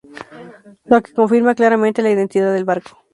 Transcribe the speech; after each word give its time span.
Lo 0.85 0.99
que 1.03 1.13
confirma 1.13 1.53
claramente 1.53 2.01
la 2.01 2.09
identidad 2.09 2.51
del 2.51 2.65
barco. 2.65 2.97